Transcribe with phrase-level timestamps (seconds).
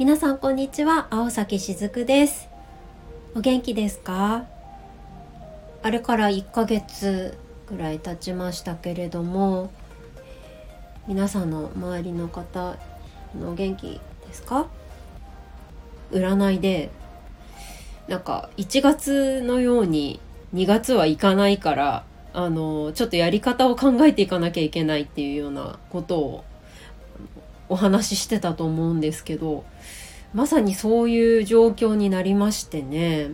[0.00, 1.08] 皆さんこんにちは。
[1.10, 2.48] 青崎しずくです。
[3.34, 4.46] お元気ですか？
[5.82, 7.36] あれから1ヶ月
[7.68, 9.70] ぐらい経ちましたけれども
[11.06, 12.78] 皆さんの周りの方
[13.38, 14.68] の元気ですか？
[16.12, 16.88] 占いで
[18.08, 20.18] なんか1月のように
[20.54, 26.44] 2月はいかないからあのちょっとやり方を考えていかなきゃいけないっていうようなことを
[27.70, 29.64] お話ししてたと思うんですけど
[30.34, 33.30] まさにそういう状況になりましてね。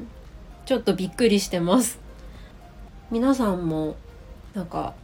[0.65, 1.99] ちょっとびっくりしてます。
[3.11, 3.97] 皆さんも
[4.55, 4.95] なんか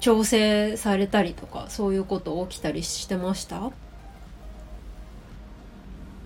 [0.00, 3.70] 調整されたりとかそういうこと起きたりしてました？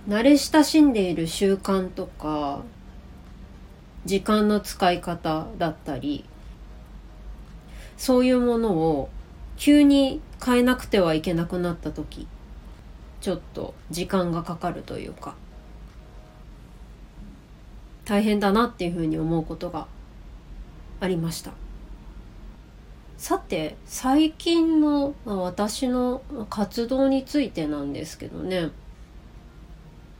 [0.08, 2.62] 慣れ親しんでいる習慣とか
[4.04, 6.24] 時間の使い方だったり
[7.96, 9.08] そういうものを
[9.56, 12.28] 急に変えなくてはいけなくなった時
[13.24, 15.34] ちょっと時間がかかるというか
[18.04, 19.86] 大変だなっていうふうに思うことが
[21.00, 21.52] ありました
[23.16, 28.68] さて最近の私の活動についてなんですけどね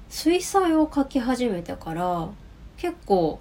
[0.08, 2.30] 水彩を描き始めてから
[2.78, 3.38] 結構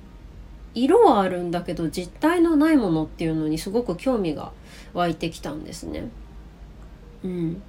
[0.74, 4.52] 色はあるんだけど実体のないものっていうのにすごく興味が
[4.94, 6.10] 湧いてきたんですね。
[7.24, 7.62] うん、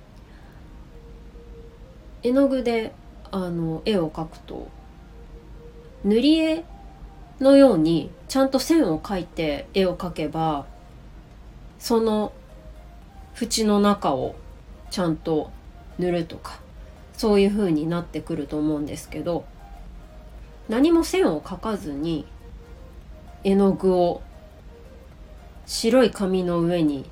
[2.25, 2.93] 絵の具で
[3.31, 4.69] あの絵を描くと
[6.05, 6.65] 塗り絵
[7.39, 10.67] のようにちゃんと線を描いて絵を描けば
[11.79, 12.33] その
[13.41, 14.35] 縁の中を
[14.91, 15.51] ちゃんと
[15.99, 16.59] 塗るとか
[17.13, 19.45] そういう風になってくると思うんですけど
[20.69, 22.27] 何も線を描かずに
[23.43, 24.23] 絵の具を
[25.67, 27.05] 白い紙の上に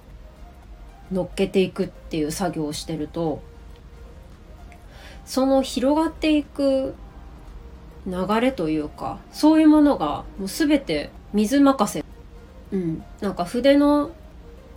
[1.10, 3.42] 乗っけていくっていう作業をしてると
[5.24, 6.94] その広がっていく
[8.06, 12.04] 流れというかそういうものがもう全て水任せ。
[12.72, 13.04] うん。
[13.20, 14.10] なんか筆の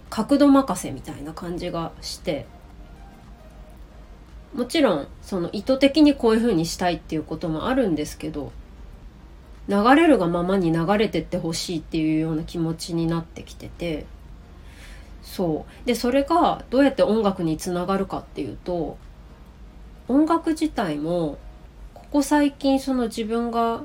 [0.09, 2.45] 角度任せみたいな感じがして。
[4.53, 8.53] もちろんその意図的にこういう風にしたいっていうこともあるんですけど
[9.67, 14.05] 流れるがままに流れてってほしいっていうような気持ちになってきてて。
[15.23, 15.87] そう。
[15.87, 18.97] でそれがどうやって音楽につながるかっていうと
[20.07, 21.37] 音楽自体も
[21.93, 23.81] ここ最近その自分が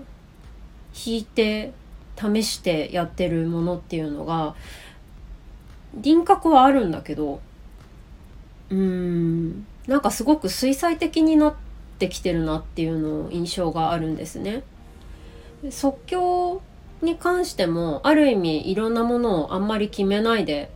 [0.93, 1.73] 弾いて
[2.17, 4.55] 試してやってるものっていうのが
[5.95, 7.41] 輪郭はあるんだけど
[8.71, 11.55] うーんなんかすごく水彩的になっ
[11.99, 14.63] てきてるなっていうの印象があるんですね。
[15.71, 16.63] 即興
[17.03, 20.71] に関してもある意味いろんなものをあんまり決めないで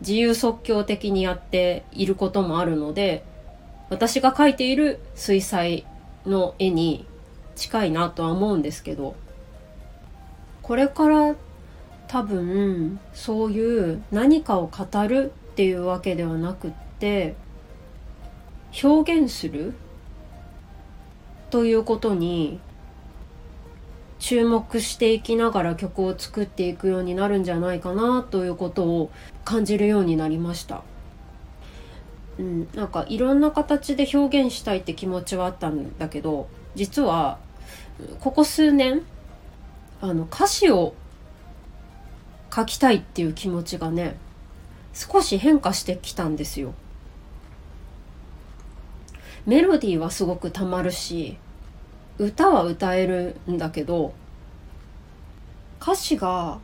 [0.00, 3.24] 自由即興的にやっていることもあるので
[3.90, 5.84] 私が描いている水彩
[6.24, 7.06] の絵に
[7.56, 9.16] 近いなとは思うんですけど
[10.62, 11.34] これから
[12.06, 17.34] 多分そういう何かを語るっていうわけではなくって
[18.82, 19.74] 表現する
[21.50, 22.60] ということに
[24.20, 29.10] 注目していきながら曲を作っていくようになるんじゃないかなということを
[29.44, 30.82] 感じるようになりました。
[32.40, 37.38] うん、なんかいろんな形で表現したいって気持ちはあったんだけど実は
[38.20, 39.02] ここ数年
[40.00, 40.94] あの歌詞を
[42.54, 44.16] 書きたいっていう気持ちがね
[44.94, 46.72] 少し変化してきたんですよ。
[49.46, 51.36] メロディーはすごくたまるし
[52.18, 54.14] 歌は歌えるんだけど
[55.80, 56.58] 歌詞が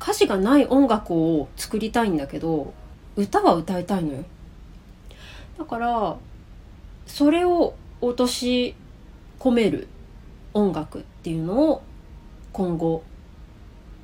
[0.00, 2.72] 歌詞がない音楽を作りたいんだけど
[3.16, 4.24] 歌は歌いたいのよ。
[5.58, 6.16] だから
[7.06, 8.74] それを落とし
[9.38, 9.88] 込める
[10.52, 11.82] 音楽っていうのを
[12.52, 13.02] 今後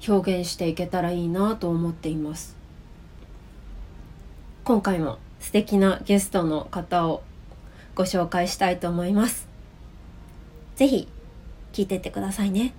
[0.07, 2.57] 表現していけたらいいなと思っています
[4.65, 7.23] 今回も素敵なゲストの方を
[7.95, 9.49] ご紹介したいと思います
[10.77, 11.09] 是非
[11.73, 12.73] 聞いてってくださいね。